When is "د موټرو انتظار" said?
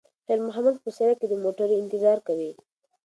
1.29-2.17